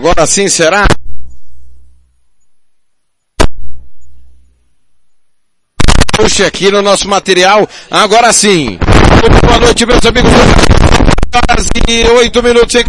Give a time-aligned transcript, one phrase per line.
[0.00, 0.86] Agora sim será?
[6.16, 7.68] Puxa aqui no nosso material.
[7.90, 8.78] Agora sim.
[9.20, 10.30] Muito boa noite, meus amigos.
[11.34, 12.84] Horas e oito minutos em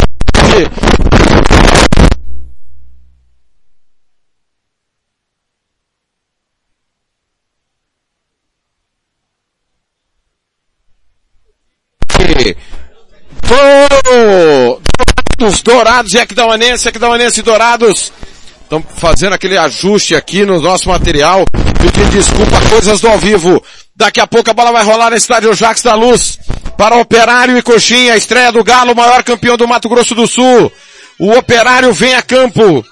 [15.41, 18.13] Dourados, Dourados e Aquidauanense, Aquidauanense e Dourados.
[18.61, 21.45] Estão fazendo aquele ajuste aqui no nosso material.
[21.79, 23.61] Pedindo desculpa, coisas do ao vivo.
[23.95, 26.37] Daqui a pouco a bola vai rolar no estádio Jacques da Luz.
[26.77, 30.71] Para Operário e Coxinha, estreia do Galo, maior campeão do Mato Grosso do Sul.
[31.19, 32.85] O Operário vem a campo.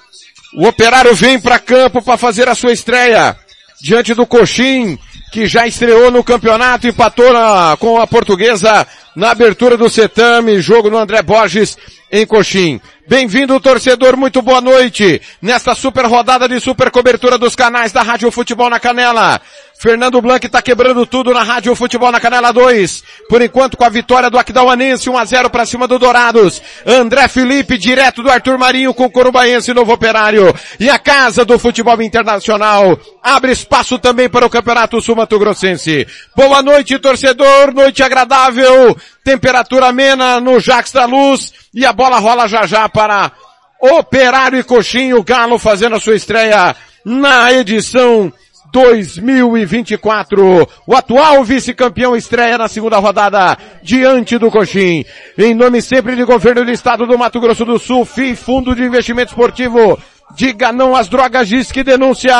[0.56, 3.36] O Operário vem para campo para fazer a sua estreia.
[3.80, 4.98] Diante do Coxim,
[5.30, 10.90] que já estreou no campeonato, empatou na, com a portuguesa na abertura do Setame, jogo
[10.90, 11.76] no André Borges
[12.10, 12.80] em Coxim.
[13.06, 15.20] Bem-vindo, torcedor, muito boa noite.
[15.40, 19.40] Nesta super rodada de super cobertura dos canais da Rádio Futebol na Canela.
[19.80, 23.02] Fernando Blanc está quebrando tudo na Rádio Futebol na Canela 2.
[23.30, 26.60] Por enquanto com a vitória do Aquidauanense, 1 a 0 para cima do Dourados.
[26.84, 30.54] André Felipe, direto do Arthur Marinho com o Corubaense Novo Operário.
[30.78, 36.06] E a Casa do Futebol Internacional abre espaço também para o Campeonato Sul Mato Grossense.
[36.36, 42.46] Boa noite, torcedor, noite agradável, temperatura amena no Jax da Luz e a bola rola
[42.46, 43.32] já já para
[43.80, 48.30] Operário e Coxinho, Galo fazendo a sua estreia na edição
[48.72, 50.68] 2024.
[50.86, 55.04] O atual vice-campeão estreia na segunda rodada diante do Coxim.
[55.36, 58.84] Em nome sempre de governo do estado do Mato Grosso do Sul, FI, Fundo de
[58.84, 59.98] Investimento Esportivo.
[60.36, 62.34] Diga não às drogas, diz que denúncia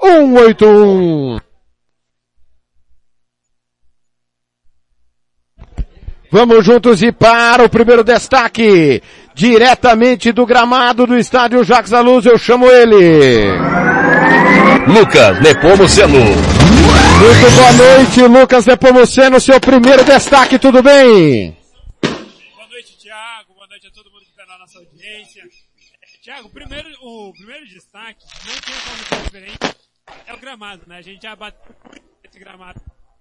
[0.00, 1.38] 181.
[6.30, 9.02] Vamos juntos e para o primeiro destaque.
[9.34, 13.97] Diretamente do gramado do estádio Jacques da eu chamo ele.
[14.88, 16.18] Lucas Nepomuceno.
[16.18, 21.54] Muito boa noite, Lucas Nepomuceno, seu primeiro destaque, tudo bem?
[22.00, 23.52] Boa noite, Thiago.
[23.52, 25.44] Boa noite a todo mundo que está na nossa audiência.
[26.22, 29.58] Thiago, primeiro, o primeiro destaque, não tem como ser diferente,
[30.26, 30.96] é o gramado, né?
[30.96, 31.74] A gente já bateu
[32.24, 32.80] esse gramado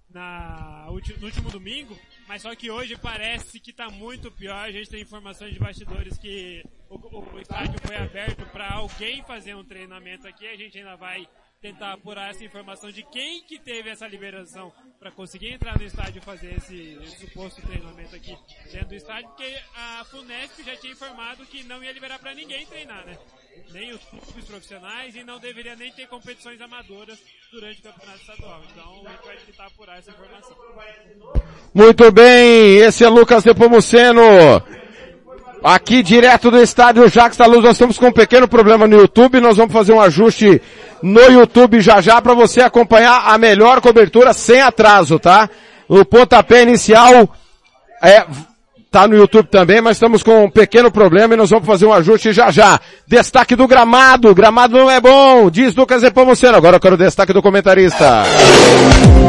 [0.09, 4.56] na, no último domingo, mas só que hoje parece que está muito pior.
[4.56, 9.53] A gente tem informações de bastidores que o, o estádio foi aberto para alguém fazer
[9.53, 10.47] um treinamento aqui.
[10.47, 11.27] A gente ainda vai
[11.62, 16.19] tentar apurar essa informação de quem que teve essa liberação para conseguir entrar no estádio
[16.19, 18.38] e fazer esse, esse, suposto treinamento aqui
[18.72, 22.66] dentro do estádio, porque a FUNESP já tinha informado que não ia liberar para ninguém
[22.66, 23.18] treinar, né?
[23.72, 27.18] Nem os clubes profissionais e não deveria nem ter competições amadoras
[27.51, 28.62] durante o campeonato estadual.
[28.72, 30.56] Então a gente vai tentar apurar essa informação.
[31.74, 34.22] Muito bem, esse é Lucas Nepomuceno.
[35.63, 39.39] Aqui direto do estádio Jacques da Luz, nós estamos com um pequeno problema no YouTube,
[39.39, 40.62] nós vamos fazer um ajuste
[41.01, 45.49] no YouTube já já para você acompanhar a melhor cobertura sem atraso, tá?
[45.87, 47.29] O pontapé inicial
[48.03, 48.25] é,
[48.91, 51.93] tá no YouTube também, mas estamos com um pequeno problema e nós vamos fazer um
[51.93, 52.79] ajuste já já.
[53.07, 56.57] Destaque do gramado, gramado não é bom, diz Lucas Epomuceno.
[56.57, 58.23] Agora eu quero o destaque do comentarista.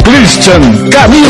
[0.04, 1.28] Christian Camilo.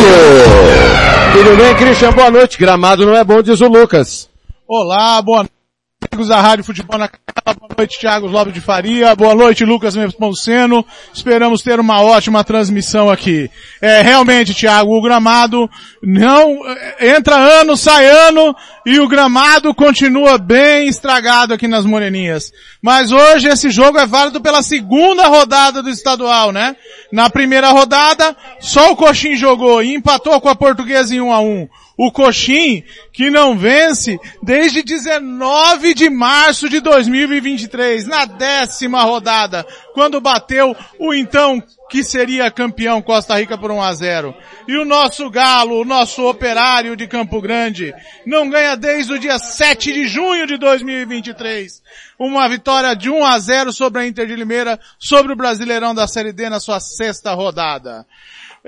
[1.32, 2.12] Tudo bem, Christian?
[2.12, 2.58] Boa noite.
[2.58, 4.28] Gramado não é bom, diz o Lucas.
[4.66, 5.57] Olá, boa noite,
[6.00, 7.58] amigos da Rádio Futebol na Canela.
[7.58, 9.16] Boa noite, Thiago Lopes de Faria.
[9.16, 10.84] Boa noite, Lucas Nepomuceno.
[11.12, 13.50] Esperamos ter uma ótima transmissão aqui.
[13.82, 15.68] É, realmente, Thiago, o gramado
[16.00, 16.60] não,
[17.00, 18.54] entra ano, sai ano,
[18.86, 22.52] e o gramado continua bem estragado aqui nas Moreninhas.
[22.80, 26.76] Mas hoje esse jogo é válido pela segunda rodada do estadual, né?
[27.12, 31.40] Na primeira rodada, só o Coxim jogou e empatou com a Portuguesa em 1 a
[31.40, 31.68] 1
[31.98, 40.20] o Coxim, que não vence desde 19 de março de 2023, na décima rodada, quando
[40.20, 41.60] bateu o então
[41.90, 44.34] que seria campeão Costa Rica por 1 a 0.
[44.68, 47.92] E o nosso galo, o nosso operário de Campo Grande,
[48.24, 51.82] não ganha desde o dia 7 de junho de 2023.
[52.16, 56.06] Uma vitória de 1 a 0 sobre a Inter de Limeira, sobre o Brasileirão da
[56.06, 58.06] Série D na sua sexta rodada.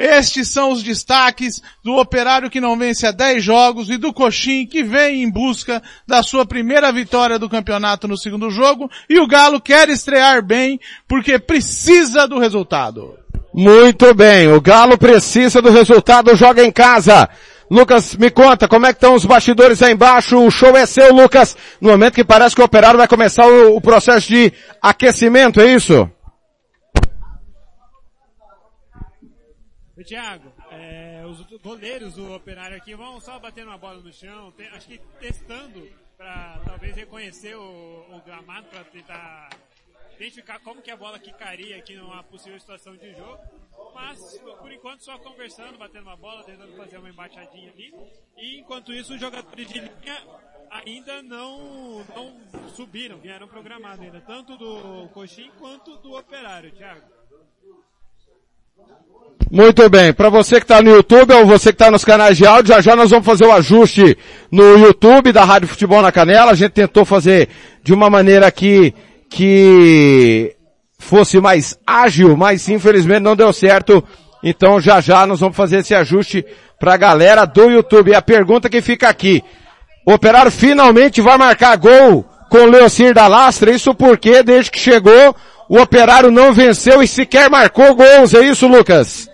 [0.01, 4.65] Estes são os destaques do Operário que não vence há 10 jogos e do Coxim
[4.65, 9.27] que vem em busca da sua primeira vitória do campeonato no segundo jogo e o
[9.27, 13.13] Galo quer estrear bem porque precisa do resultado.
[13.53, 17.29] Muito bem, o Galo precisa do resultado, joga em casa.
[17.71, 20.39] Lucas, me conta, como é que estão os bastidores aí embaixo?
[20.39, 23.77] O show é seu, Lucas, no momento que parece que o Operário vai começar o,
[23.77, 24.51] o processo de
[24.81, 26.11] aquecimento, é isso?
[30.05, 34.87] Tiago, é, os goleiros do Operário aqui vão só batendo uma bola no chão, acho
[34.87, 39.51] que testando para talvez reconhecer o, o gramado, para tentar
[40.17, 43.39] identificar como que a bola quicaria aqui numa possível situação de jogo.
[43.95, 47.95] Mas, por enquanto, só conversando, batendo uma bola, tentando fazer uma embaixadinha ali.
[48.37, 50.27] E, enquanto isso, os jogadores de linha
[50.71, 57.20] ainda não, não subiram, vieram programados ainda, tanto do Coxim quanto do Operário, Thiago.
[59.51, 60.13] Muito bem.
[60.13, 62.81] Para você que está no YouTube ou você que está nos canais de áudio, já
[62.81, 64.17] já nós vamos fazer o ajuste
[64.51, 66.53] no YouTube da Rádio Futebol na Canela.
[66.53, 67.49] A gente tentou fazer
[67.83, 68.95] de uma maneira que,
[69.29, 70.55] que
[70.99, 74.05] fosse mais ágil, mas infelizmente não deu certo.
[74.41, 76.45] Então já já nós vamos fazer esse ajuste
[76.79, 78.13] para a galera do YouTube.
[78.13, 79.43] E a pergunta que fica aqui.
[80.07, 83.71] O Operário finalmente vai marcar gol com o Leocir da Lastra.
[83.71, 85.35] Isso porque desde que chegou
[85.69, 88.35] o Operário não venceu e sequer marcou gols.
[88.35, 89.31] É isso, Lucas?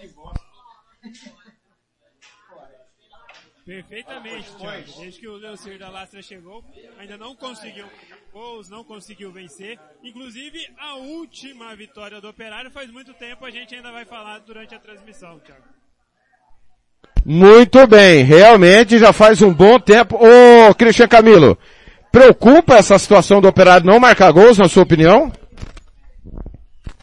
[3.65, 4.85] Perfeitamente, Thiago.
[5.01, 6.63] Desde que o Leocir da Lastra chegou,
[6.99, 7.87] ainda não conseguiu
[8.33, 9.79] gols, não conseguiu vencer.
[10.05, 14.75] Inclusive, a última vitória do Operário faz muito tempo, a gente ainda vai falar durante
[14.75, 15.65] a transmissão, Thiago.
[17.25, 20.17] Muito bem, realmente já faz um bom tempo.
[20.17, 21.59] Ô, Cristian Camilo,
[22.13, 25.33] preocupa essa situação do Operário não marcar gols, na sua opinião?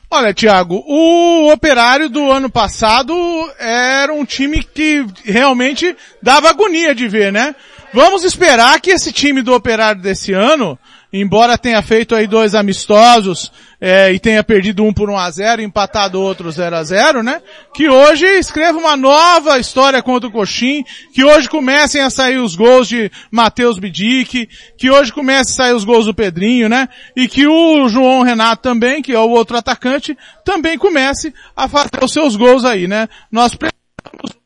[0.09, 3.13] Olha, Thiago, o Operário do ano passado
[3.57, 7.55] era um time que realmente dava agonia de ver, né?
[7.91, 10.77] Vamos esperar que esse time do Operário desse ano
[11.13, 15.61] embora tenha feito aí dois amistosos é, e tenha perdido um por 1 a 0
[15.61, 17.41] empatado outro 0 a 0 né?
[17.75, 20.83] Que hoje escreva uma nova história contra o Coxim,
[21.13, 25.73] que hoje comecem a sair os gols de Matheus Bidic, que hoje comecem a sair
[25.73, 26.89] os gols do Pedrinho, né?
[27.15, 31.89] E que o João Renato também, que é o outro atacante, também comece a fazer
[32.01, 33.07] os seus gols aí, né?
[33.31, 34.43] Nós precisamos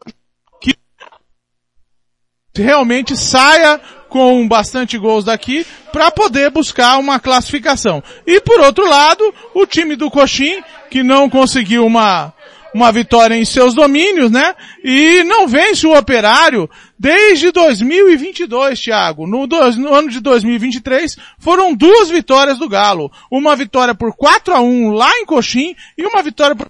[2.57, 8.03] que realmente saia com bastante gols daqui para poder buscar uma classificação.
[8.25, 12.33] E por outro lado, o time do Coxim, que não conseguiu uma,
[12.73, 14.55] uma vitória em seus domínios, né?
[14.83, 19.27] E não vence o Operário desde 2022, Thiago.
[19.27, 23.11] No, no ano de 2023 foram duas vitórias do Galo.
[23.31, 26.69] Uma vitória por 4 a 1 lá em Coxim e uma vitória por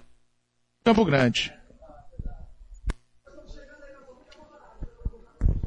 [0.84, 1.57] Campo Grande.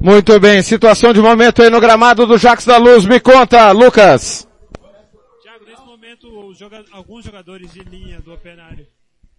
[0.02, 3.06] Muito bem, situação de momento aí no gramado do Jacques da Luz.
[3.06, 4.48] Me conta, Lucas.
[5.40, 8.86] Tiago, nesse momento, joga alguns jogadores de linha do Operário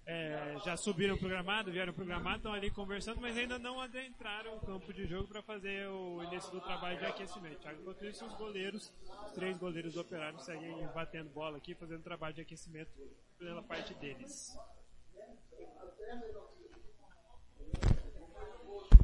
[0.05, 4.57] é, já subiram pro gramado, vieram pro gramado, estão ali conversando, mas ainda não adentraram
[4.57, 7.59] o campo de jogo para fazer o início do trabalho de aquecimento.
[7.61, 8.91] Tiago, enquanto isso, os goleiros,
[9.25, 12.91] os três goleiros do Operário seguem batendo bola aqui, fazendo trabalho de aquecimento
[13.39, 14.57] pela parte deles.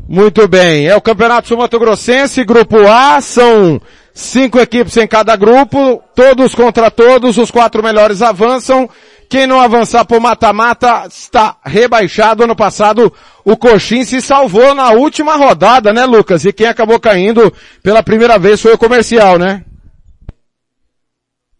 [0.07, 3.79] Muito bem, é o Campeonato Sul Mato Grossense, Grupo A, são
[4.11, 8.89] cinco equipes em cada grupo, todos contra todos, os quatro melhores avançam.
[9.29, 12.43] Quem não avançar por mata-mata está rebaixado.
[12.43, 13.13] Ano passado
[13.45, 16.43] o Coxim se salvou na última rodada, né Lucas?
[16.45, 19.63] E quem acabou caindo pela primeira vez foi o Comercial, né?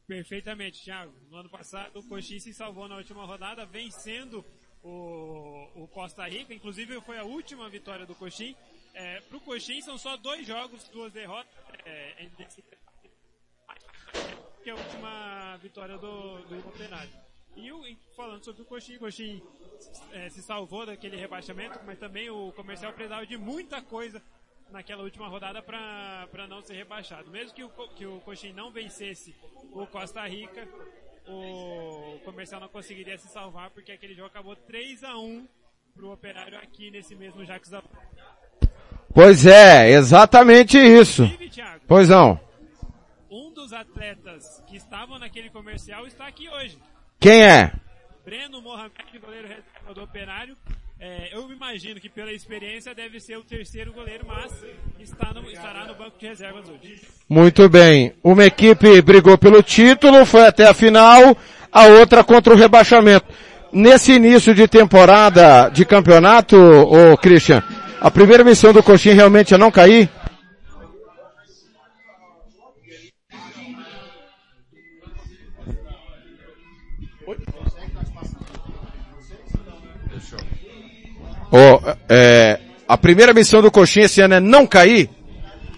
[0.07, 1.11] Perfeitamente, Thiago.
[1.29, 4.43] No ano passado o Coxim se salvou na última rodada, vencendo
[4.83, 6.53] o, o Costa Rica.
[6.53, 8.55] Inclusive foi a última vitória do Coxim.
[8.93, 11.51] É, Para o Coxim são só dois jogos, duas derrotas.
[11.86, 12.27] É,
[14.63, 17.12] que é a última vitória do, do Operário.
[17.55, 17.81] E o,
[18.15, 19.41] falando sobre o Coxim, o Coxim
[20.12, 24.21] é, se salvou daquele rebaixamento, mas também o comercial precisava de muita coisa
[24.69, 27.29] naquela última rodada para não ser rebaixado.
[27.29, 29.36] Mesmo que o, que o Coxim não vencesse
[29.71, 30.67] o Costa Rica,
[31.29, 35.48] o comercial não conseguiria se salvar porque aquele jogo acabou 3 a 1
[35.95, 37.83] pro Operário aqui nesse mesmo Jacques da
[39.13, 41.27] Pois é, exatamente isso.
[41.50, 42.39] Thiago, pois não.
[43.29, 46.77] Um dos atletas que estavam naquele comercial está aqui hoje.
[47.19, 47.71] Quem é?
[48.24, 50.55] Breno Mohamed, goleiro do Operário.
[51.01, 54.51] É, eu imagino que pela experiência deve ser o terceiro goleiro, mas
[55.00, 57.00] está no, estará no banco de reservas hoje.
[57.29, 58.13] Muito bem.
[58.22, 61.38] Uma equipe brigou pelo título, foi até a final,
[61.72, 63.25] a outra contra o rebaixamento.
[63.72, 67.63] Nesse início de temporada de campeonato, ô Christian,
[68.01, 70.10] a primeira missão do Coxinha realmente é não cair?
[81.51, 85.10] Oh, é, a primeira missão do Coxinha esse ano é não cair?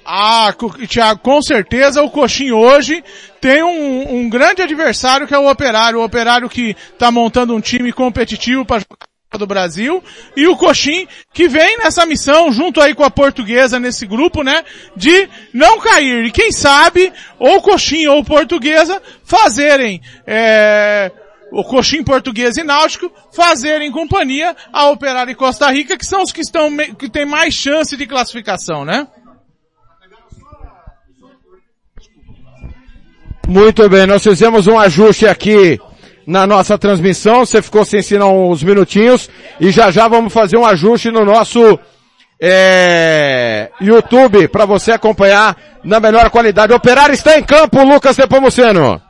[0.05, 0.53] Ah,
[0.87, 3.03] Thiago, com certeza o Coxinha hoje
[3.39, 5.99] tem um, um, grande adversário que é o Operário.
[5.99, 10.03] O Operário que está montando um time competitivo para jogar do Brasil,
[10.35, 14.63] e o Coxim, que vem nessa missão, junto aí com a portuguesa nesse grupo, né,
[14.93, 16.25] de não cair.
[16.25, 21.11] E quem sabe, ou Coxim ou portuguesa, fazerem, é,
[21.51, 26.31] o Coxim português e náutico, fazerem companhia a Operário e Costa Rica, que são os
[26.31, 29.07] que estão, que têm mais chance de classificação, né?
[33.47, 35.77] Muito bem, nós fizemos um ajuste aqui
[36.25, 39.29] na nossa transmissão, você ficou sem sinal uns minutinhos
[39.59, 41.77] e já já vamos fazer um ajuste no nosso
[42.41, 46.71] é, YouTube para você acompanhar na melhor qualidade.
[46.71, 49.01] Operário está em campo, Lucas Nepomuceno.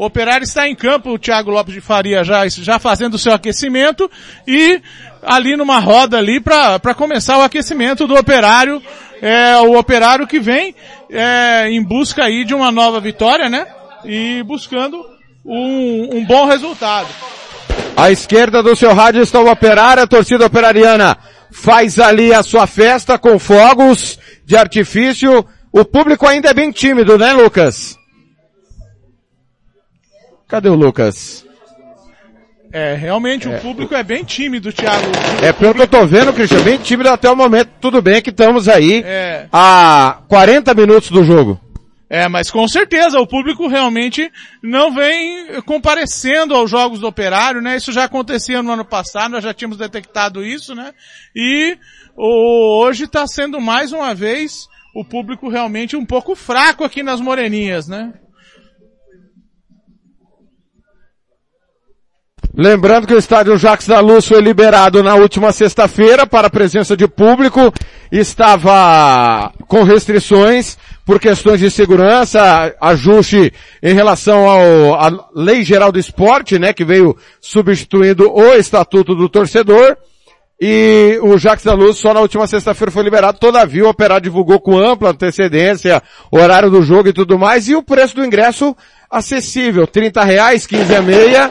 [0.00, 3.34] O Operário está em campo, o Thiago Lopes de Faria já, já fazendo o seu
[3.34, 4.10] aquecimento
[4.48, 4.80] e
[5.22, 8.82] ali numa roda ali para começar o aquecimento do Operário,
[9.20, 10.74] é, o Operário que vem
[11.10, 13.66] é, em busca aí de uma nova vitória, né?
[14.02, 15.04] E buscando
[15.44, 17.08] um, um bom resultado.
[17.94, 21.14] À esquerda do seu rádio está o Operário, a torcida operariana
[21.52, 25.44] faz ali a sua festa com fogos de artifício.
[25.70, 27.99] O público ainda é bem tímido, né, Lucas?
[30.50, 31.46] Cadê o Lucas?
[32.72, 33.56] É, realmente é.
[33.56, 35.06] o público é bem tímido, Thiago.
[35.42, 37.70] É pelo que eu tô vendo, Cristian, bem tímido até o momento.
[37.80, 39.46] Tudo bem que estamos aí é.
[39.52, 41.60] a 40 minutos do jogo.
[42.08, 44.28] É, mas com certeza o público realmente
[44.60, 47.76] não vem comparecendo aos jogos do operário, né?
[47.76, 50.92] Isso já acontecia no ano passado, nós já tínhamos detectado isso, né?
[51.34, 51.78] E
[52.16, 57.86] hoje está sendo mais uma vez o público realmente um pouco fraco aqui nas Moreninhas,
[57.86, 58.12] né?
[62.60, 66.94] Lembrando que o estádio Jacques da Luz foi liberado na última sexta-feira para a presença
[66.94, 67.72] de público,
[68.12, 70.76] estava com restrições
[71.06, 73.50] por questões de segurança, ajuste
[73.82, 74.46] em relação
[74.94, 79.96] à Lei Geral do Esporte, né, que veio substituindo o Estatuto do Torcedor,
[80.60, 84.60] e o Jacques da Luz só na última sexta-feira foi liberado, todavia o operário divulgou
[84.60, 88.76] com ampla antecedência, horário do jogo e tudo mais, e o preço do ingresso
[89.10, 91.50] acessível, 30 reais, 15 a meia,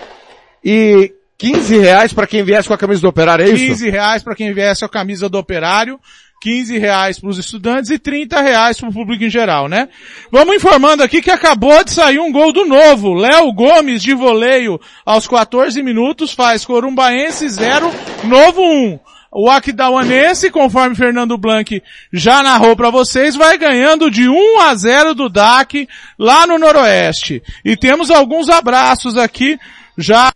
[0.64, 3.66] e 15 reais para quem viesse com a camisa do operário, é isso?
[3.66, 6.00] 15 reais para quem viesse com a camisa do operário.
[6.42, 9.90] 15 reais para os estudantes e 30 reais para o público em geral, né?
[10.32, 13.14] Vamos informando aqui que acabou de sair um gol do novo.
[13.14, 17.92] Léo Gomes de voleio aos 14 minutos faz Corumbaense 0,
[18.24, 19.00] Novo 1.
[19.32, 25.14] O Aquidauanense, conforme Fernando Blanc já narrou para vocês, vai ganhando de 1 a 0
[25.14, 25.88] do DAC
[26.18, 27.44] lá no Noroeste.
[27.64, 29.60] E temos alguns abraços aqui
[29.98, 30.32] já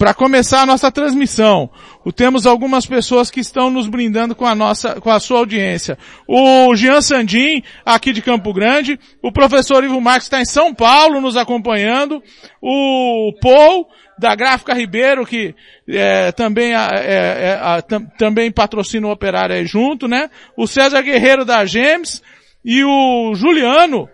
[0.00, 1.68] para começar a nossa transmissão.
[2.16, 5.98] Temos algumas pessoas que estão nos brindando com a nossa, com a sua audiência.
[6.26, 8.98] O Jean Sandim, aqui de Campo Grande.
[9.22, 12.22] O professor Ivo Marques está em São Paulo nos acompanhando.
[12.62, 13.86] O Paul,
[14.18, 15.54] da Gráfica Ribeiro, que
[15.86, 17.82] é, também, é, é,
[18.16, 20.30] também patrocina o operário aí junto, né?
[20.56, 22.22] O César Guerreiro da Gems
[22.64, 24.08] e o Juliano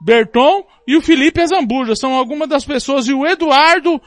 [0.00, 1.94] Berton e o Felipe Azambuja.
[1.94, 3.06] São algumas das pessoas.
[3.06, 4.00] E o Eduardo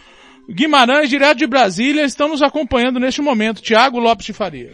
[0.49, 3.61] Guimarães, direto de Brasília, estão nos acompanhando neste momento.
[3.61, 4.73] Tiago Lopes de Faria.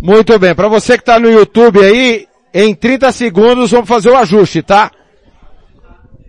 [0.00, 4.16] Muito bem, para você que está no YouTube aí, em 30 segundos vamos fazer o
[4.16, 4.90] ajuste, tá?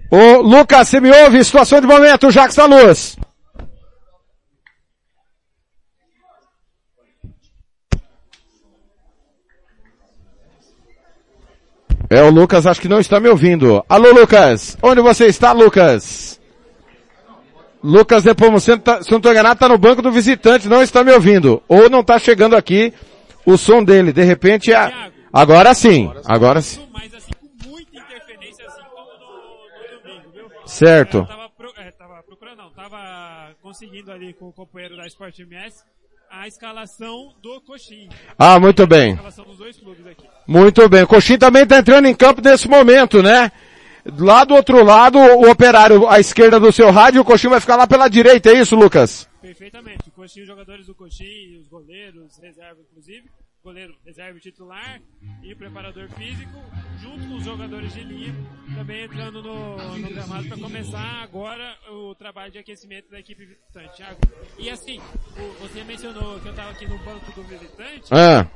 [0.10, 1.44] Ô Lucas, você me ouve?
[1.44, 3.18] Situação de momento, Jacques da Luz.
[12.10, 13.84] É, o Lucas acho que não está me ouvindo.
[13.90, 14.78] Alô, Lucas!
[14.82, 16.40] Onde você está, Lucas?
[17.86, 21.12] Lucas Nepomuceno, tá, se não estou enganado, está no banco do visitante, não está me
[21.12, 21.62] ouvindo.
[21.68, 22.92] Ou não está chegando aqui
[23.46, 24.12] o som dele.
[24.12, 25.12] De repente, a...
[25.32, 26.84] agora sim, agora sim.
[30.66, 31.20] Certo.
[31.20, 35.38] É, tava, pro, é, tava procurando, não, tava conseguindo ali com o companheiro da Sport
[35.40, 35.84] MS
[36.28, 38.10] a escalação do Coxim.
[38.38, 39.18] Ah, muito bem.
[40.48, 41.04] Muito bem.
[41.04, 43.52] O Coxim também está entrando em campo nesse momento, né?
[44.06, 47.76] Lá do outro lado, o operário à esquerda do seu rádio, o Coxinho vai ficar
[47.76, 49.28] lá pela direita, é isso, Lucas?
[49.42, 50.10] Perfeitamente.
[50.10, 53.28] O Coxinho, os jogadores do Coxinho, os goleiros, reserva inclusive,
[53.66, 55.02] goleiro reserva titular
[55.42, 56.62] e o preparador físico,
[57.00, 58.36] junto com os jogadores de linha,
[58.76, 63.98] também entrando no, no gramado para começar agora o trabalho de aquecimento da equipe visitante.
[63.98, 64.20] Thiago.
[64.60, 65.02] E assim,
[65.60, 68.14] você mencionou que eu estava aqui no banco do visitante.
[68.14, 68.48] Ah.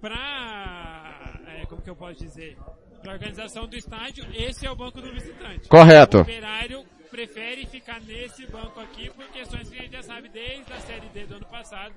[0.00, 2.56] Pra, é, como que eu posso dizer?
[3.02, 5.68] Para organização do estádio, esse é o banco do visitante.
[5.68, 6.18] Correto.
[6.18, 6.84] O operário
[7.16, 11.08] prefere ficar nesse banco aqui por questões que a gente já sabe desde a Série
[11.08, 11.94] D do ano passado,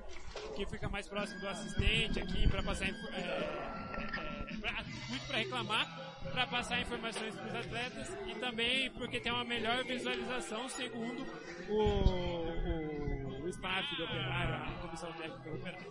[0.56, 6.00] que fica mais próximo do assistente aqui para passar é, é, pra, muito para reclamar,
[6.32, 11.26] para passar informações para os atletas e também porque tem uma melhor visualização segundo
[11.68, 15.90] o, o, o staff do operário, a comissão técnica do operário.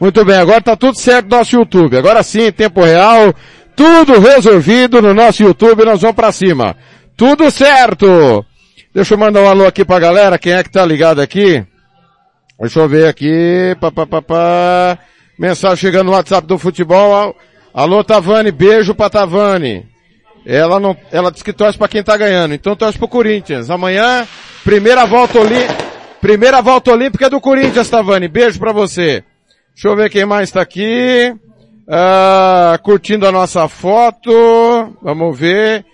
[0.00, 1.96] Muito bem, agora tá tudo certo no nosso YouTube.
[1.96, 3.34] Agora sim, em tempo real,
[3.80, 6.76] tudo resolvido no nosso YouTube, nós vamos para cima.
[7.16, 8.44] Tudo certo!
[8.92, 11.64] Deixa eu mandar um alô aqui pra galera, quem é que tá ligado aqui?
[12.60, 14.98] Deixa eu ver aqui, pá, pá, pá, pá.
[15.38, 17.34] Mensagem chegando no WhatsApp do futebol.
[17.72, 19.86] Alô Tavani, beijo pra Tavani.
[20.44, 23.70] Ela não, ela disse que torce pra quem tá ganhando, então torce pro Corinthians.
[23.70, 24.28] Amanhã,
[24.62, 25.74] primeira volta olímpica,
[26.20, 28.28] primeira volta olímpica é do Corinthians, Tavani.
[28.28, 29.24] Beijo pra você.
[29.72, 31.34] Deixa eu ver quem mais tá aqui.
[31.92, 34.30] Ah, curtindo a nossa foto.
[35.02, 35.84] Vamos ver.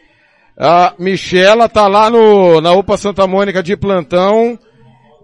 [0.58, 4.58] A Michela tá lá no, na UPA Santa Mônica de plantão,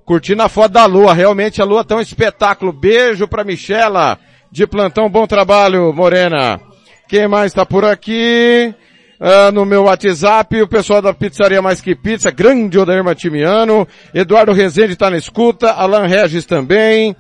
[0.05, 1.13] curtindo a foto da lua.
[1.13, 2.73] Realmente a lua tá um espetáculo.
[2.73, 4.19] Beijo pra Michela
[4.51, 5.11] de plantão.
[5.11, 6.59] Bom trabalho, Morena.
[7.07, 8.75] Quem mais tá por aqui?
[9.21, 13.87] Ah, no meu WhatsApp, o pessoal da Pizzaria Mais Que Pizza, grande Odair Matimiano.
[14.15, 15.71] Eduardo Rezende tá na escuta.
[15.71, 17.15] Alan Regis também.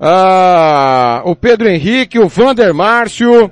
[0.00, 3.50] Ah, o Pedro Henrique, o Vander Márcio,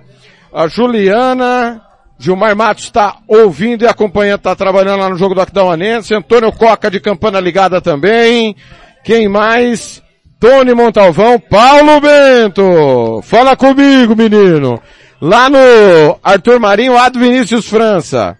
[0.52, 1.80] a Juliana,
[2.18, 6.14] Gilmar Matos está ouvindo e acompanhando, está trabalhando lá no jogo do Aquidauanense.
[6.14, 8.54] Antônio Coca de Campana ligada também.
[9.02, 10.02] Quem mais?
[10.38, 13.20] Tony Montalvão, Paulo Bento.
[13.22, 14.80] Fala comigo, menino.
[15.20, 18.36] Lá no Arthur Marinho, Ado Vinícius França.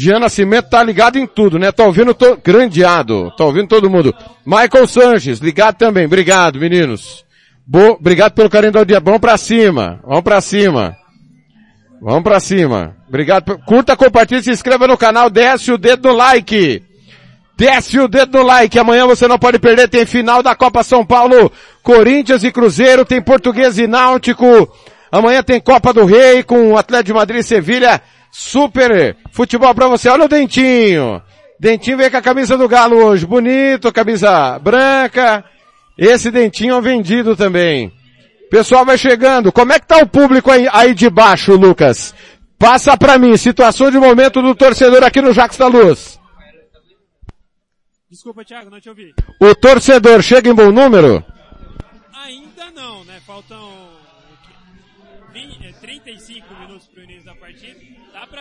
[0.00, 1.70] Jean Nascimento tá ligado em tudo, né?
[1.70, 2.40] Tá ouvindo to...
[2.42, 3.30] grandeado.
[3.36, 4.14] Tá ouvindo todo mundo.
[4.46, 6.06] Michael Sanches, ligado também.
[6.06, 7.22] Obrigado, meninos.
[7.66, 7.98] Bo...
[8.00, 8.98] Obrigado pelo carinho do dia.
[8.98, 10.00] Vamos pra cima.
[10.02, 10.96] Vamos pra cima.
[12.00, 12.96] Vamos pra cima.
[13.06, 13.58] Obrigado.
[13.66, 16.82] Curta, compartilhe, se inscreva no canal, desce o dedo no like.
[17.58, 18.78] Desce o dedo no like.
[18.78, 19.86] Amanhã você não pode perder.
[19.86, 21.52] Tem final da Copa São Paulo.
[21.82, 23.04] Corinthians e Cruzeiro.
[23.04, 24.46] Tem Português e Náutico.
[25.12, 28.00] Amanhã tem Copa do Rei com o Atlético de Madrid e Sevilha.
[28.30, 30.08] Super futebol pra você.
[30.08, 31.22] Olha o Dentinho.
[31.58, 33.26] Dentinho veio com a camisa do Galo hoje.
[33.26, 35.44] Bonito, camisa branca.
[35.98, 37.92] Esse Dentinho é vendido também.
[38.50, 39.52] Pessoal vai chegando.
[39.52, 42.14] Como é que tá o público aí, aí de baixo, Lucas?
[42.58, 46.18] Passa pra mim, situação de momento do torcedor aqui no Jacques da Luz.
[48.10, 49.14] Desculpa, Thiago, não te ouvi.
[49.40, 51.24] O torcedor chega em bom número?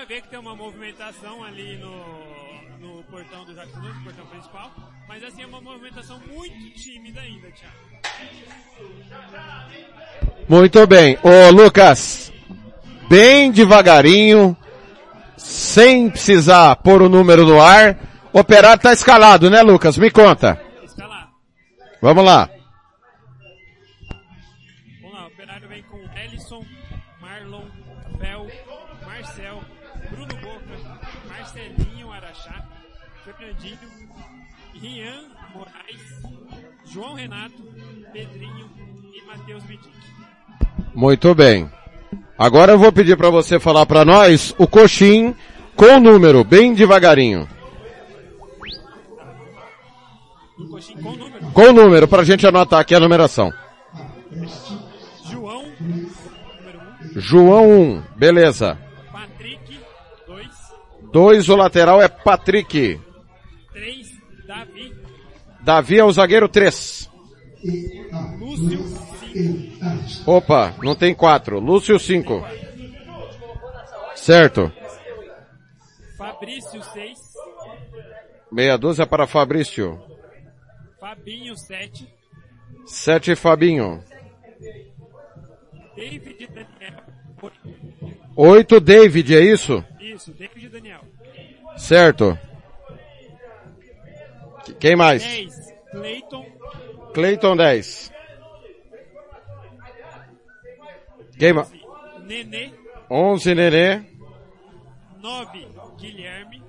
[0.09, 1.93] Ver que tem uma movimentação ali no,
[2.79, 4.71] no portão do Jacques Nunes, portão principal.
[5.07, 7.75] Mas assim, é uma movimentação muito tímida ainda, Thiago.
[10.49, 11.15] Muito bem.
[11.21, 12.33] Ô Lucas,
[13.07, 14.57] bem devagarinho,
[15.37, 17.95] sem precisar pôr o número no ar.
[18.33, 19.95] O operário tá escalado, né Lucas?
[19.95, 20.59] Me conta.
[20.83, 21.27] Escalado.
[22.01, 22.49] Vamos lá.
[37.19, 37.61] Renato,
[38.13, 38.69] Pedrinho
[39.13, 39.89] e Matheus Bidic.
[40.95, 41.69] Muito bem.
[42.37, 45.35] Agora eu vou pedir para você falar para nós o coxim
[45.75, 47.45] com o número, bem devagarinho.
[50.57, 51.51] Um coxinho com o número.
[51.51, 53.51] Com o número, pra gente anotar aqui a numeração.
[55.25, 56.79] João, número
[57.15, 58.77] 1, João 1, beleza.
[59.11, 59.79] Patrick,
[60.25, 60.47] 2,
[61.11, 62.97] 2, o lateral é Patrick.
[63.73, 64.07] 3,
[64.47, 64.95] Davi,
[65.61, 67.08] Davi é o zagueiro 3.
[68.37, 68.79] Lúcio,
[69.19, 71.59] 5, Opa, não tem 4.
[71.59, 72.45] Lúcio 5.
[74.15, 74.71] Certo.
[76.17, 77.19] Fabrício, 6,
[78.51, 80.01] Meia dúzia para Fabrício.
[80.99, 82.07] Fabinho, 7,
[82.85, 84.03] 7 Fabinho.
[85.95, 87.03] David Daniel,
[87.41, 87.59] 8.
[88.35, 89.83] 8 David, é isso?
[89.99, 91.01] Isso, David Daniel.
[91.77, 92.37] Certo.
[94.79, 95.23] Quem mais?
[95.23, 95.53] 10,
[95.91, 96.45] Clayton,
[97.13, 98.11] Clayton 10.
[101.37, 101.71] Quem mais?
[102.25, 102.71] Nenê,
[103.09, 104.01] 11 Nenê.
[105.21, 105.67] 9,
[105.97, 106.63] Guilherme,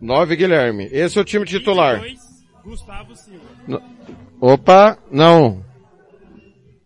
[0.00, 0.88] 9 Guilherme.
[0.92, 2.00] Esse é o time titular.
[2.00, 3.44] 22, Gustavo Silva.
[3.68, 3.80] N-
[4.40, 5.64] Opa, não.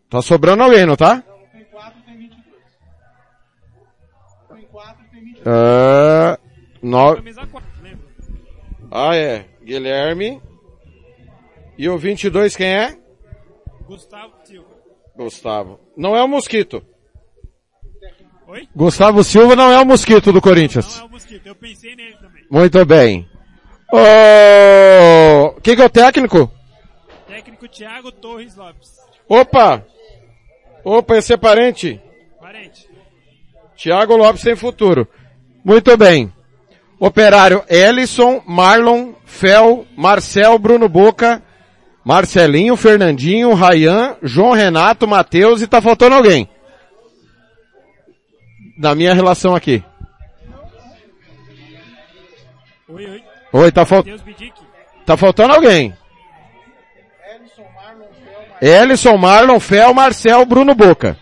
[0.09, 1.23] Tá sobrando alguém, não tá?
[1.53, 2.45] Tem 4, tem 22.
[4.55, 5.47] Tem 4, tem 22.
[5.47, 6.39] Ah,
[6.83, 7.17] no...
[7.17, 8.07] Camisa 4, lembra?
[8.91, 9.47] ah, é.
[9.63, 10.41] Guilherme.
[11.81, 12.95] E o 22 quem é?
[13.87, 14.69] Gustavo Silva.
[15.17, 15.81] Gustavo.
[15.97, 16.85] Não é o Mosquito.
[18.49, 18.69] Oi?
[18.77, 21.01] Gustavo Silva não é o Mosquito do Não Corinthians.
[21.01, 22.45] é o Mosquito, eu pensei nele também.
[22.51, 23.27] Muito bem.
[23.91, 26.53] Ô, quem que é o técnico?
[27.27, 28.99] Técnico Thiago Torres Lopes.
[29.27, 29.83] Opa!
[30.85, 31.99] Opa, esse é parente?
[32.39, 32.91] Parente.
[33.75, 35.09] Tiago Lopes tem futuro.
[35.65, 36.31] Muito bem.
[36.99, 41.43] Operário Ellison, Marlon, Fel, Marcel, Bruno Boca,
[42.05, 46.49] Marcelinho, Fernandinho, Rayan, João Renato, Matheus e tá faltando alguém.
[48.79, 49.85] Na minha relação aqui.
[52.89, 53.23] Oi, oi.
[53.53, 54.03] Oi, tá, fal...
[54.03, 54.55] Deus Bidic.
[55.05, 55.95] tá faltando alguém.
[58.61, 61.17] Ellison, Marlon, Fel, Marcel, Bruno Boca.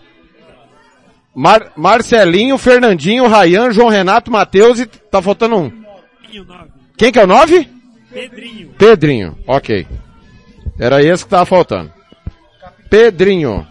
[1.34, 1.72] Mar...
[1.76, 5.72] Marcelinho, Fernandinho, Rayan, João Renato, Matheus e tá faltando um.
[6.32, 6.70] 9.
[6.96, 7.68] Quem que é o nove?
[8.12, 8.68] Pedrinho.
[8.76, 9.86] Pedrinho, ok.
[10.78, 11.92] Era esse que tava faltando.
[12.88, 13.66] Pedrinho.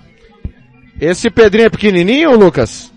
[1.00, 2.92] Esse Pedrinho é pequenininho, Lucas?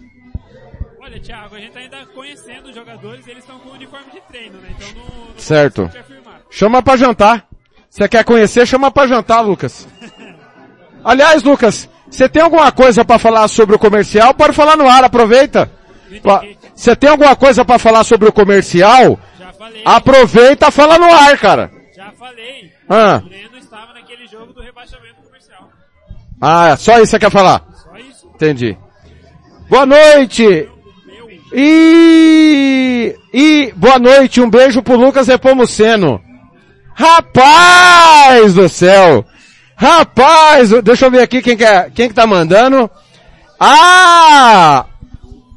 [1.00, 4.58] Olha, Thiago, a gente tá ainda conhecendo os jogadores eles estão com uniforme de treino,
[4.58, 4.68] né?
[4.76, 5.90] Então não, não Certo.
[6.50, 7.46] Chama pra jantar.
[7.88, 9.86] Você quer conhecer, chama pra jantar, Lucas.
[11.04, 14.34] Aliás, Lucas, você tem alguma coisa pra falar sobre o comercial?
[14.34, 15.70] Pode falar no ar, aproveita.
[16.74, 19.18] Você tem alguma coisa pra falar sobre o comercial?
[19.38, 19.82] Já falei.
[19.84, 21.70] Aproveita, fala no ar, cara.
[21.96, 22.72] Já falei.
[22.88, 23.22] Ah.
[23.24, 23.49] O Breno
[24.10, 25.70] naquele jogo do rebaixamento comercial.
[26.40, 27.62] Ah, só isso você quer falar?
[27.74, 28.28] Só isso.
[28.34, 28.76] Entendi.
[29.68, 30.68] Boa noite!
[31.52, 36.20] E, e boa noite, um beijo pro Lucas Repomuceno.
[36.92, 39.24] Rapaz do céu!
[39.76, 42.90] Rapaz, deixa eu ver aqui quem que, é, quem que tá mandando.
[43.58, 44.86] Ah!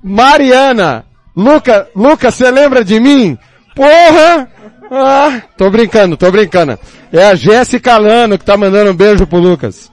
[0.04, 1.06] Mariana!
[1.36, 3.38] Luca, Lucas, você lembra de mim?
[3.76, 4.48] Porra!
[4.95, 6.77] Ah, tô brincando, tô brincando.
[7.12, 9.91] É a Jéssica Lano que tá mandando um beijo pro Lucas.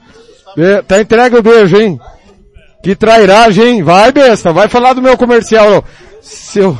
[0.55, 1.99] Be- Tá entregue o beijo, hein?
[2.83, 3.83] Que trairagem, hein?
[3.83, 5.83] Vai, besta, vai falar do meu comercial,
[6.21, 6.77] seu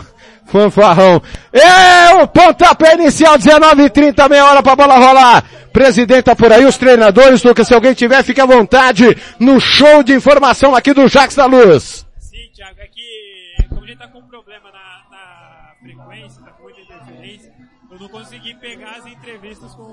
[0.47, 1.21] fanfarrão.
[1.53, 5.43] É o pontapé inicial, 19h30, meia hora pra bola rolar.
[5.71, 10.03] Presidente tá por aí, os treinadores, Lucas, se alguém tiver, fique à vontade no show
[10.03, 12.05] de informação aqui do Jax da Luz.
[12.19, 16.63] Sim, Thiago, é que como a gente tá com um problema na frequência, tá com
[16.63, 17.51] muita interferência,
[17.89, 19.84] eu não consegui pegar as entrevistas com,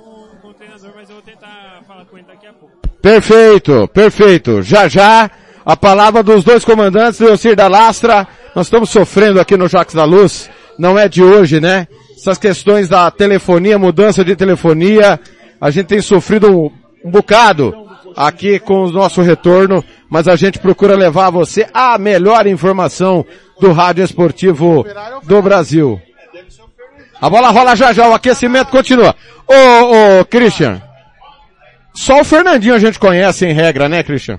[0.40, 2.74] com o treinador, mas eu vou tentar falar com ele daqui a pouco.
[3.02, 4.62] Perfeito, perfeito.
[4.62, 5.30] Já já,
[5.64, 8.26] a palavra dos dois comandantes, Leocir da Lastra.
[8.56, 10.48] Nós estamos sofrendo aqui no Jax da Luz.
[10.78, 11.86] Não é de hoje, né?
[12.16, 15.20] Essas questões da telefonia, mudança de telefonia.
[15.60, 16.70] A gente tem sofrido um,
[17.04, 17.74] um bocado
[18.16, 23.24] aqui com o nosso retorno, mas a gente procura levar a você a melhor informação
[23.60, 24.86] do rádio esportivo
[25.24, 26.00] do Brasil.
[27.20, 29.14] A bola rola já já, o aquecimento continua.
[29.46, 30.80] Ô, ô, Christian.
[31.94, 34.38] Só o Fernandinho a gente conhece em regra, né, Christian?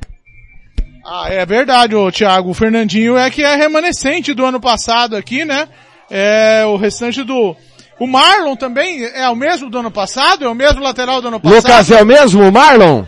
[1.05, 2.51] Ah, é verdade, ô Thiago.
[2.51, 5.67] O Fernandinho é que é remanescente do ano passado aqui, né?
[6.09, 7.55] É o restante do...
[7.99, 10.45] O Marlon também é o mesmo do ano passado?
[10.45, 11.57] É o mesmo lateral do ano passado?
[11.57, 13.03] Lucas é o mesmo, o Marlon?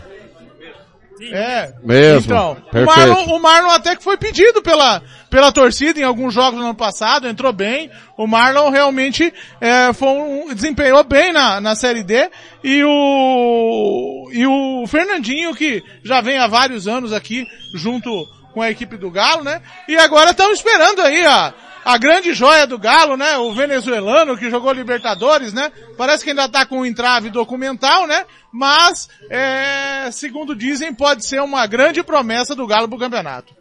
[1.20, 1.72] É.
[1.82, 2.32] Mesmo.
[2.32, 2.84] Então, o.
[2.84, 6.74] Marlon, o Marlon até que foi pedido pela, pela torcida em alguns jogos no ano
[6.74, 7.90] passado, entrou bem.
[8.16, 12.30] O Marlon realmente é, foi um, desempenhou bem na, na Série D.
[12.64, 18.70] E o, e o Fernandinho, que já vem há vários anos aqui junto com a
[18.70, 19.60] equipe do Galo, né?
[19.88, 23.36] E agora estão esperando aí a, a grande joia do Galo, né?
[23.38, 25.70] O venezuelano que jogou Libertadores, né?
[25.96, 28.24] Parece que ainda tá com um entrave documental, né?
[28.52, 33.54] Mas, é, segundo dizem, pode ser uma grande promessa do Galo pro campeonato.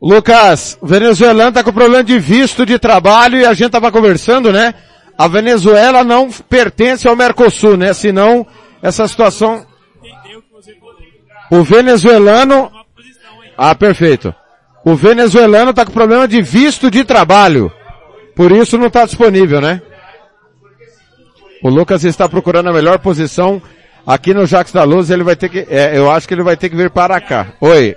[0.00, 4.52] Lucas, o venezuelano tá com problema de visto de trabalho e a gente tava conversando,
[4.52, 4.74] né?
[5.16, 7.92] A Venezuela não pertence ao Mercosul, né?
[7.94, 8.46] Senão,
[8.82, 9.66] essa situação...
[11.50, 12.70] O venezuelano...
[13.56, 14.34] Ah, perfeito.
[14.86, 17.72] O venezuelano tá com problema de visto de trabalho.
[18.36, 19.82] Por isso não tá disponível, né?
[21.60, 23.60] O Lucas está procurando a melhor posição
[24.06, 25.10] aqui no Jax da Luz.
[25.10, 27.48] Ele vai ter que, é, eu acho que ele vai ter que vir para cá.
[27.60, 27.96] Oi.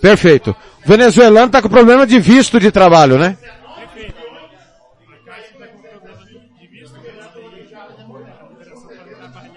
[0.00, 0.56] Perfeito.
[0.84, 3.36] O venezuelano tá com problema de visto de trabalho, né?
[3.78, 4.14] Perfeito.
[5.14, 6.16] A Caixa está com problema
[6.60, 7.10] de visto, né?
[7.10, 8.08] A Operação
[9.18, 9.54] Trabalho.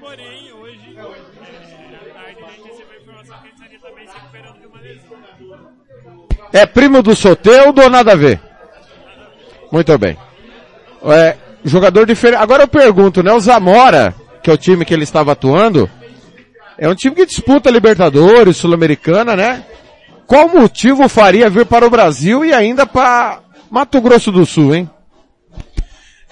[0.00, 1.04] Porém, hoje, é, à
[2.14, 6.39] tarde, a gente recebeu a informação que ele estaria também se recuperando de uma lesão.
[6.52, 8.40] É primo do Soteudo ou nada a ver?
[9.70, 10.16] Muito bem.
[11.04, 12.40] É, jogador diferente.
[12.40, 13.32] Agora eu pergunto, né?
[13.32, 15.88] O Zamora, que é o time que ele estava atuando,
[16.76, 19.64] é um time que disputa Libertadores, Sul-Americana, né?
[20.26, 24.90] Qual motivo faria vir para o Brasil e ainda para Mato Grosso do Sul, hein?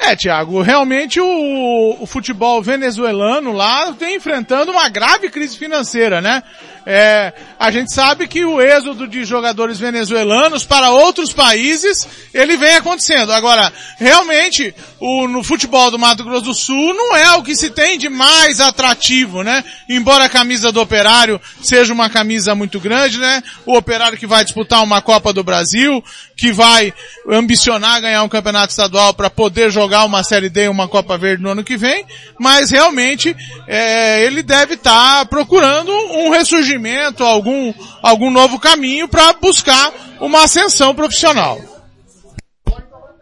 [0.00, 6.40] É, Tiago, realmente o, o, futebol venezuelano lá vem enfrentando uma grave crise financeira, né?
[6.86, 12.76] É, a gente sabe que o êxodo de jogadores venezuelanos para outros países, ele vem
[12.76, 13.30] acontecendo.
[13.30, 17.68] Agora, realmente, o, no futebol do Mato Grosso do Sul não é o que se
[17.68, 19.62] tem de mais atrativo, né?
[19.86, 23.42] Embora a camisa do operário seja uma camisa muito grande, né?
[23.66, 26.02] O operário que vai disputar uma Copa do Brasil,
[26.34, 26.94] que vai
[27.28, 31.42] ambicionar ganhar um campeonato estadual para poder jogar uma Série D e uma Copa Verde
[31.42, 32.04] no ano que vem,
[32.38, 33.34] mas realmente
[33.66, 37.72] é, ele deve estar tá procurando um ressurgimento, algum,
[38.02, 41.60] algum novo caminho para buscar uma ascensão profissional.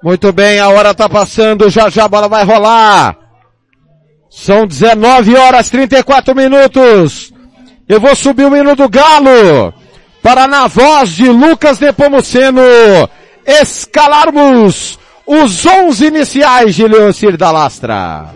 [0.02, 3.16] Muito bem, a hora tá passando, já já a bola vai rolar.
[4.30, 7.32] São 19 horas 34 minutos.
[7.88, 9.72] Eu vou subir o hino do Galo
[10.22, 12.60] para na voz de Lucas Nepomuceno
[13.46, 18.26] escalarmos os 11 iniciais de Leocir da Lastra.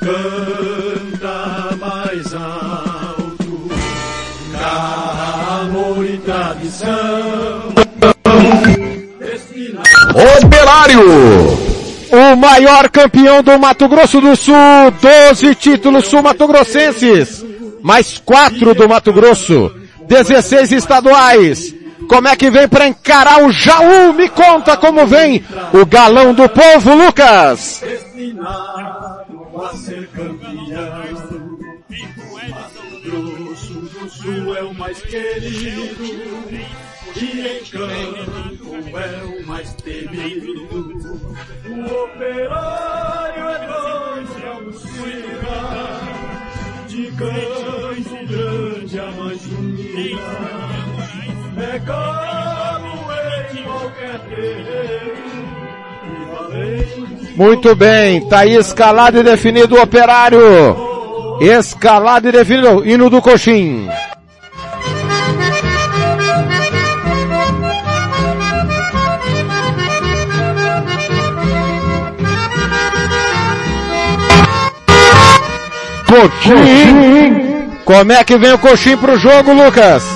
[0.00, 3.68] canta mais alto,
[5.60, 7.74] amor e tradição.
[10.44, 11.66] Operário!
[12.08, 14.54] o maior campeão do Mato Grosso do Sul,
[15.30, 17.44] 12 títulos sul-mato-grossenses,
[17.82, 19.72] mais 4 do Mato Grosso,
[20.08, 21.74] 16 estaduais.
[22.08, 24.12] Como é que vem para encarar o Jaú?
[24.12, 27.82] Me conta como vem o galão do povo, Lucas.
[34.56, 36.04] é o mais querido
[37.16, 40.52] e encanto é o mais temido.
[41.68, 45.36] O operário é doce anuncia,
[46.88, 50.85] de canto grande a manjura,
[51.62, 52.36] é qualquer.
[57.36, 60.38] Muito bem, tá aí escalado e definido o operário.
[61.40, 63.88] Escalado e definido, hino do coxim.
[76.06, 77.46] Coxim.
[77.84, 80.15] Como é que vem o Coxim pro jogo, Lucas?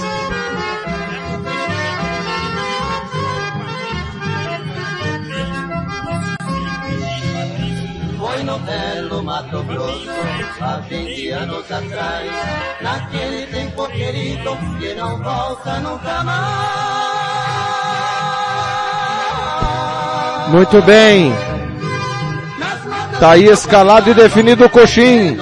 [20.51, 21.33] Muito bem.
[23.19, 25.37] Tá aí escalado e definido o coxim.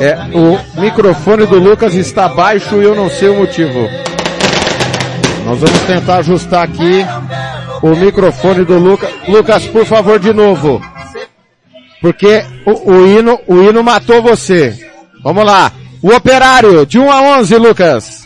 [0.00, 3.88] É, o microfone do Lucas está baixo e eu não sei o motivo.
[5.44, 7.04] Nós vamos tentar ajustar aqui
[7.82, 9.10] o microfone do Lucas.
[9.26, 10.80] Lucas, por favor, de novo.
[12.00, 14.78] Porque o, o hino, o hino matou você.
[15.24, 15.72] Vamos lá.
[16.00, 18.21] O operário, de 1 a 11, Lucas.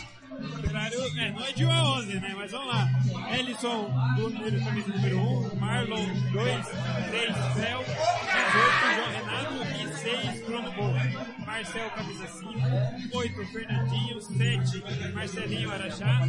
[15.13, 16.21] Marcelinho Araxá,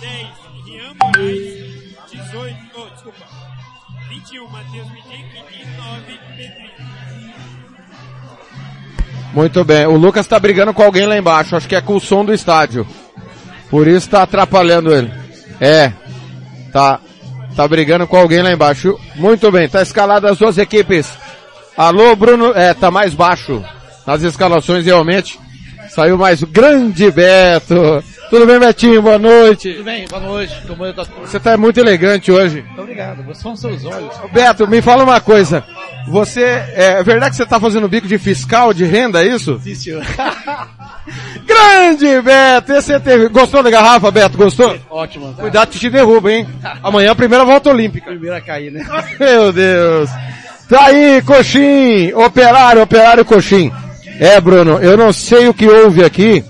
[0.00, 0.28] 10,
[0.64, 3.26] Rian Moraes, 18, oh, desculpa,
[4.08, 6.76] 21, Matheus Midic e 9, Pedrinho.
[9.32, 12.00] Muito bem, o Lucas tá brigando com alguém lá embaixo, acho que é com o
[12.00, 12.86] som do estádio.
[13.70, 15.12] Por isso tá atrapalhando ele.
[15.60, 15.92] É,
[16.72, 17.00] tá,
[17.54, 18.98] tá brigando com alguém lá embaixo.
[19.16, 21.12] Muito bem, tá escalado as duas equipes.
[21.76, 23.62] Alô, Bruno, é, tá mais baixo
[24.06, 25.38] nas escalações realmente.
[25.96, 28.04] Saiu mais o grande Beto.
[28.28, 29.00] Tudo bem, Betinho?
[29.00, 29.72] Boa noite.
[29.72, 30.54] Tudo bem, boa noite.
[31.22, 32.60] Você está muito elegante hoje.
[32.60, 33.22] Muito obrigado.
[33.22, 34.12] Você são seus olhos.
[34.30, 35.64] Beto, me fala uma coisa.
[36.06, 39.58] Você, é, é verdade que você está fazendo bico de fiscal de renda, é isso?
[39.64, 40.04] Sim, senhor.
[41.46, 42.72] Grande, Beto!
[42.74, 43.28] Esse é teve...
[43.28, 44.36] Gostou da garrafa, Beto?
[44.36, 44.78] Gostou?
[44.90, 45.32] Ótimo.
[45.32, 45.44] Tá.
[45.44, 46.46] Cuidado que te derruba, hein?
[46.82, 48.10] Amanhã a primeira volta olímpica.
[48.10, 48.86] Primeira a cair, né?
[49.18, 50.10] Meu Deus.
[50.68, 52.12] Tá aí, coxim!
[52.12, 53.72] Operário, operário, coxim.
[54.18, 56.42] É, Bruno, eu não sei o que houve aqui,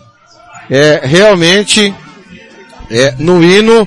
[0.71, 1.93] é, realmente,
[2.91, 3.87] é, no hino,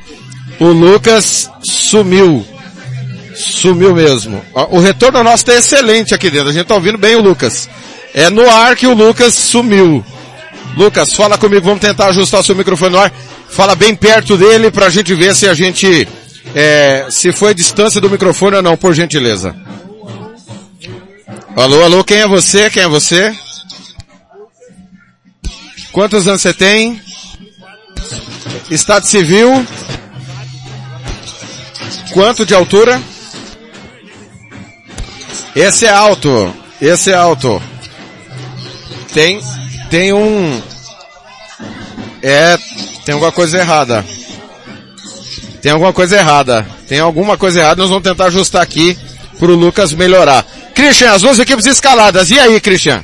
[0.59, 2.45] o Lucas sumiu.
[3.35, 4.43] Sumiu mesmo.
[4.69, 6.49] O retorno nosso está excelente aqui dentro.
[6.49, 7.69] A gente está ouvindo bem o Lucas.
[8.13, 10.03] É no ar que o Lucas sumiu.
[10.75, 13.11] Lucas, fala comigo, vamos tentar ajustar o seu microfone no ar.
[13.49, 16.07] Fala bem perto dele para a gente ver se a gente,
[16.53, 19.55] é, se foi a distância do microfone ou não, por gentileza.
[21.55, 22.69] Alô, alô, quem é você?
[22.69, 23.33] Quem é você?
[25.91, 27.01] Quantos anos você tem?
[28.69, 29.65] Estado civil?
[32.13, 33.01] Quanto de altura?
[35.55, 36.53] Esse é alto.
[36.81, 37.61] Esse é alto.
[39.13, 39.41] Tem,
[39.89, 40.61] tem um,
[42.21, 42.57] é,
[43.05, 44.05] tem alguma coisa errada.
[45.61, 46.65] Tem alguma coisa errada.
[46.87, 48.97] Tem alguma coisa errada, nós vamos tentar ajustar aqui
[49.37, 50.45] pro Lucas melhorar.
[50.73, 52.29] Christian, as duas equipes escaladas.
[52.29, 53.03] E aí, Christian?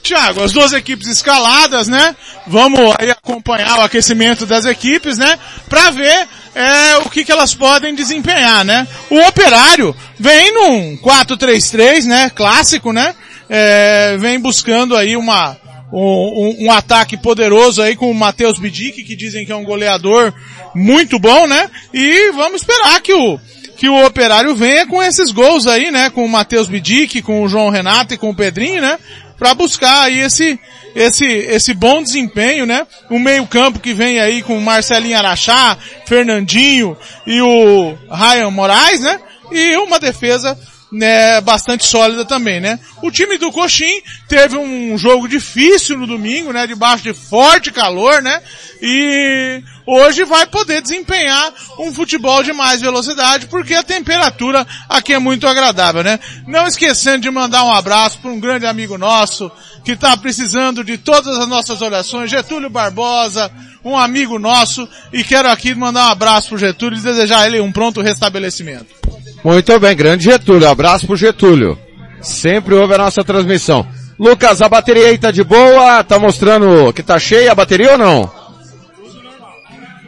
[0.00, 2.16] Tiago, as duas equipes escaladas, né?
[2.46, 5.38] Vamos aí acompanhar o aquecimento das equipes, né?
[5.68, 8.86] Pra ver é, o que, que elas podem desempenhar, né?
[9.08, 12.30] O operário vem num 4-3-3, né?
[12.30, 13.14] Clássico, né?
[13.48, 15.56] É, vem buscando aí uma,
[15.92, 19.64] um, um, um, ataque poderoso aí com o Matheus Bidic, que dizem que é um
[19.64, 20.32] goleador
[20.74, 21.68] muito bom, né?
[21.92, 23.38] E vamos esperar que o,
[23.76, 26.10] que o Operário venha com esses gols aí, né?
[26.10, 28.98] Com o Matheus Bidic, com o João Renato e com o Pedrinho, né?
[29.40, 30.60] Para buscar aí esse,
[30.94, 32.86] esse, esse bom desempenho, né?
[33.08, 36.94] O meio campo que vem aí com Marcelinho Araxá, Fernandinho
[37.26, 39.18] e o Ryan Moraes, né?
[39.50, 40.58] E uma defesa
[40.92, 42.78] né, bastante sólida também, né?
[43.02, 48.20] O time do Coxim teve um jogo difícil no domingo, né, debaixo de forte calor,
[48.20, 48.42] né?
[48.82, 55.18] E hoje vai poder desempenhar um futebol de mais velocidade porque a temperatura aqui é
[55.18, 56.18] muito agradável, né?
[56.46, 59.50] Não esquecendo de mandar um abraço para um grande amigo nosso
[59.84, 63.50] que está precisando de todas as nossas orações, Getúlio Barbosa,
[63.84, 67.72] um amigo nosso, e quero aqui mandar um abraço pro Getúlio e desejar ele um
[67.72, 69.00] pronto restabelecimento.
[69.42, 70.68] Muito bem, grande Getúlio.
[70.68, 71.78] Abraço pro Getúlio.
[72.20, 73.86] Sempre ouve a nossa transmissão.
[74.18, 76.04] Lucas, a bateria aí tá de boa?
[76.04, 78.30] Tá mostrando que tá cheia a bateria ou não?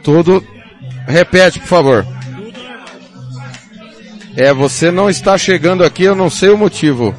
[0.05, 0.45] Tudo.
[1.07, 2.07] Repete, por favor.
[4.37, 7.15] É, você não está chegando aqui, eu não sei o motivo.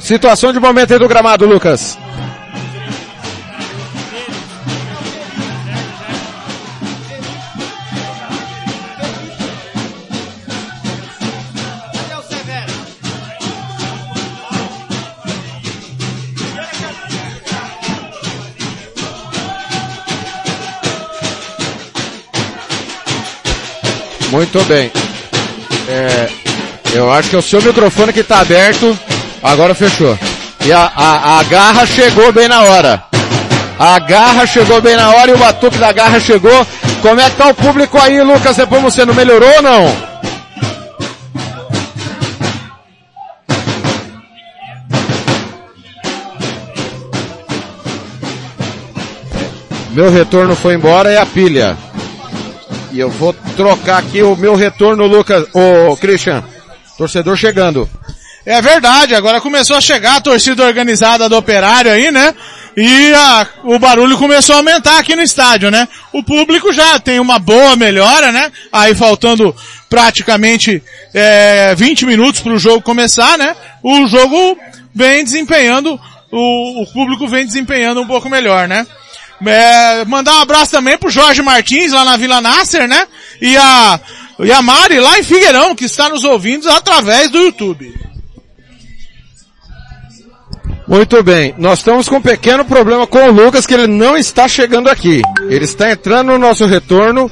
[0.00, 1.98] Situação de momento aí do gramado, Lucas.
[24.34, 24.90] Muito bem.
[25.88, 26.28] É,
[26.92, 28.98] eu acho que é o seu microfone que está aberto.
[29.40, 30.18] Agora fechou.
[30.66, 33.04] E a, a, a garra chegou bem na hora.
[33.78, 36.66] A garra chegou bem na hora e o batuque da garra chegou.
[37.00, 38.56] Como é que tá o público aí, Lucas?
[38.56, 39.96] Depois você não melhorou ou não?
[49.92, 51.83] Meu retorno foi embora e a pilha.
[52.94, 56.44] E eu vou trocar aqui o meu retorno, Lucas, o Christian.
[56.96, 57.90] Torcedor chegando.
[58.46, 62.32] É verdade, agora começou a chegar a torcida organizada do Operário aí, né?
[62.76, 65.88] E a, o barulho começou a aumentar aqui no estádio, né?
[66.12, 68.52] O público já tem uma boa melhora, né?
[68.72, 69.52] Aí faltando
[69.90, 70.80] praticamente
[71.12, 73.56] é, 20 minutos para o jogo começar, né?
[73.82, 74.56] O jogo
[74.94, 75.98] vem desempenhando,
[76.30, 78.86] o, o público vem desempenhando um pouco melhor, né?
[79.46, 83.06] É, mandar um abraço também pro Jorge Martins lá na Vila Nasser, né?
[83.40, 84.00] E a,
[84.40, 87.94] e a Mari lá em Figueirão, que está nos ouvindo através do YouTube.
[90.86, 94.46] Muito bem, nós estamos com um pequeno problema com o Lucas, que ele não está
[94.46, 95.22] chegando aqui.
[95.48, 97.30] Ele está entrando no nosso retorno,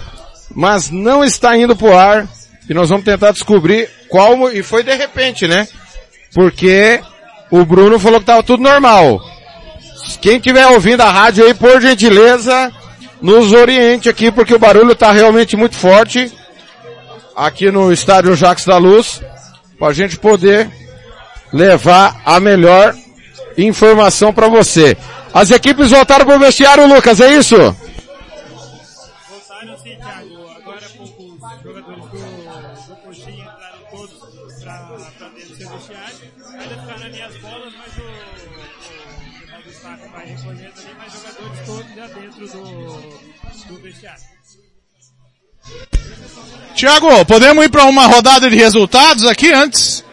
[0.54, 2.26] mas não está indo pro ar.
[2.68, 5.68] E nós vamos tentar descobrir qual, e foi de repente, né?
[6.32, 7.00] Porque
[7.50, 9.20] o Bruno falou que estava tudo normal.
[10.20, 12.72] Quem estiver ouvindo a rádio aí, por gentileza,
[13.20, 16.30] nos oriente aqui, porque o barulho está realmente muito forte
[17.36, 19.22] aqui no estádio Jacques da Luz,
[19.78, 20.70] para a gente poder
[21.52, 22.94] levar a melhor
[23.56, 24.96] informação para você.
[25.32, 27.74] As equipes voltaram para o vestiário, Lucas, é isso?
[46.82, 50.04] Tiago, podemos ir para uma rodada de resultados aqui antes?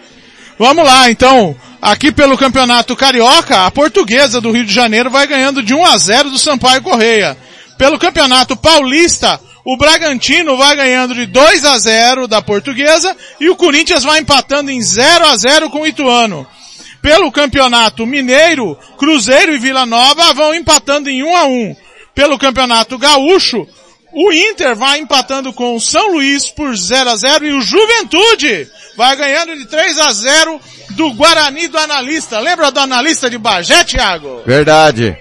[0.59, 1.55] Vamos lá, então.
[1.81, 5.97] Aqui pelo Campeonato Carioca, a portuguesa do Rio de Janeiro vai ganhando de 1 a
[5.97, 7.35] 0 do Sampaio Correia.
[7.75, 13.55] Pelo Campeonato Paulista, o Bragantino vai ganhando de 2 a 0 da portuguesa e o
[13.55, 16.45] Corinthians vai empatando em 0 a 0 com o Ituano.
[17.01, 21.75] Pelo Campeonato Mineiro, Cruzeiro e Vila Nova vão empatando em 1 a 1.
[22.13, 23.67] Pelo Campeonato Gaúcho,
[24.11, 28.67] o Inter vai empatando com o São Luís por 0 a 0 e o Juventude
[28.97, 30.59] vai ganhando de 3 a 0
[30.91, 32.39] do Guarani do analista.
[32.39, 34.41] Lembra do analista de Bagé, Thiago?
[34.45, 35.15] Verdade.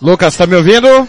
[0.00, 1.08] Lucas, tá me ouvindo?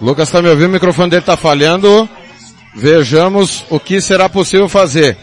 [0.00, 2.08] Lucas tá me ouvindo, o microfone dele tá falhando.
[2.74, 5.16] Vejamos o que será possível fazer.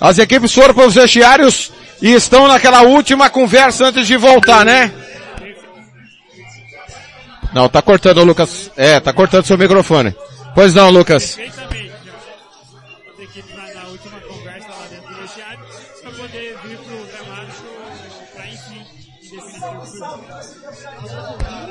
[0.00, 4.92] As equipes foram para os vestiários e estão naquela última conversa antes de voltar, né?
[7.54, 8.70] Não, tá cortando, Lucas.
[8.76, 10.14] É, tá cortando seu microfone.
[10.54, 11.38] Pois não, Lucas.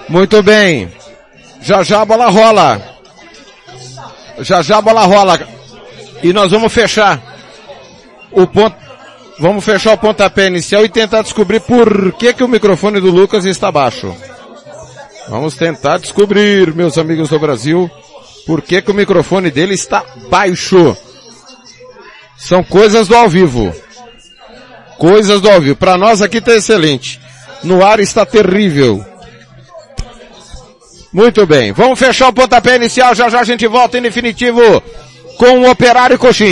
[0.10, 0.92] Muito bem.
[1.62, 2.82] Já já a bola rola.
[4.40, 5.40] Já já a bola rola.
[6.24, 7.22] E nós vamos fechar
[8.32, 8.76] o ponto.
[9.40, 13.46] Vamos fechar o pontapé inicial e tentar descobrir por que que o microfone do Lucas
[13.46, 14.16] está baixo.
[15.28, 17.90] Vamos tentar descobrir, meus amigos do Brasil,
[18.46, 20.96] por que que o microfone dele está baixo.
[22.38, 23.74] São coisas do ao vivo.
[24.98, 25.76] Coisas do ao vivo.
[25.76, 27.20] Para nós aqui tá excelente.
[27.64, 29.06] No ar está terrível.
[31.14, 31.72] Muito bem.
[31.72, 33.14] Vamos fechar o pontapé inicial.
[33.14, 34.82] Já já a gente volta em definitivo
[35.38, 36.50] com o Operário Coxim.